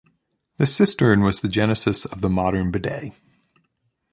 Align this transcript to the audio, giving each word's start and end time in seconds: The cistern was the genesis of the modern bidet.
The 0.57 0.65
cistern 0.65 1.21
was 1.21 1.41
the 1.41 1.47
genesis 1.47 2.05
of 2.05 2.21
the 2.21 2.27
modern 2.29 2.71
bidet. 2.71 3.13